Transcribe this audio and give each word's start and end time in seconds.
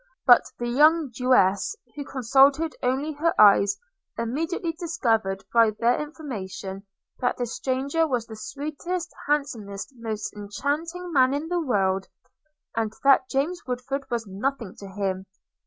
But 0.25 0.41
the 0.57 0.67
young 0.67 1.11
Jewess, 1.11 1.75
who 1.95 2.03
consulted 2.03 2.73
only 2.81 3.13
her 3.13 3.39
eyes, 3.39 3.77
immediately 4.17 4.73
discovered 4.79 5.45
by 5.53 5.73
their 5.79 6.01
information, 6.01 6.87
that 7.19 7.37
this 7.37 7.53
stranger 7.55 8.07
was 8.07 8.25
the 8.25 8.35
sweetest, 8.35 9.13
handsomest, 9.27 9.93
most 9.95 10.35
enchanting 10.35 11.13
man 11.13 11.35
in 11.35 11.49
the 11.49 11.59
world; 11.61 12.07
and 12.75 12.91
that 13.03 13.29
James 13.29 13.61
Woodford 13.67 14.09
was 14.09 14.25
nothing 14.25 14.75
to 14.77 14.87
him. 14.87 15.27